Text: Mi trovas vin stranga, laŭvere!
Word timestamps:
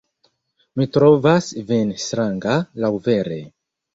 Mi 0.79 0.87
trovas 0.95 1.51
vin 1.67 1.93
stranga, 2.05 2.57
laŭvere! 2.87 3.41